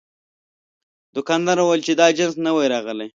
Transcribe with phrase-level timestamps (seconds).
[1.15, 3.07] دوکاندار وویل چې دا جنس نوی راغلی.